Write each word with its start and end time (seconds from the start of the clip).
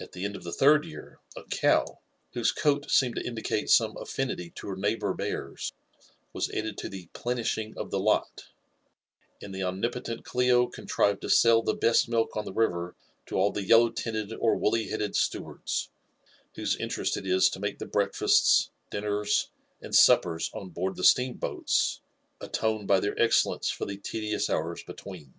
At 0.00 0.10
(be 0.10 0.24
end 0.24 0.34
of 0.34 0.42
the 0.42 0.52
third 0.52 0.82
yea^, 0.82 1.18
a 1.36 1.44
cow, 1.44 2.00
whose 2.32 2.50
coat 2.50 2.90
seeded 2.90 3.24
fo 3.24 3.30
IMIie^(<^ 3.30 3.64
gonke 3.68 4.02
affinity 4.02 4.50
to 4.56 4.66
her 4.66 4.74
neighbour 4.74 5.14
bears, 5.14 5.72
was 6.32 6.50
added 6.50 6.76
to 6.78 6.88
the 6.88 7.06
'* 7.12 7.14
plemsbingof 7.14 7.74
tb^Ibt 7.74 8.24
;^ 7.74 8.24
and 9.40 9.54
fbe 9.54 9.62
omnipotent 9.64 10.24
€\h 10.24 10.72
contrived 10.72 11.20
to 11.20 11.28
sell 11.30 11.62
the 11.62 11.76
besC 11.76 12.08
nrift 12.08 12.30
on* 12.36 12.44
did 12.44 12.54
rhfisr 12.56 12.94
to 13.26 13.34
tiHbe 13.36 13.68
yellow 13.68 13.90
tinted 13.90 14.32
or 14.32 14.56
Woolly 14.56 14.86
beaded 14.86 15.14
stewards, 15.14 15.90
whose 16.56 16.74
interest 16.74 17.16
it 17.16 17.24
is 17.24 17.48
to 17.50 17.60
make 17.60 17.78
the 17.78 17.86
breakfasts, 17.86 18.72
dinners, 18.90 19.50
and 19.80 19.94
suppers 19.94 20.50
on 20.54 20.70
board 20.70 20.96
the 20.96 21.04
steanr 21.04 21.36
^ 21.36 21.38
boalli 21.38 22.00
atone 22.40 22.84
by 22.84 22.98
their 22.98 23.16
excellence 23.16 23.70
for 23.70 23.86
the 23.86 23.96
tedious 23.96 24.50
hours 24.50 24.82
between. 24.82 25.34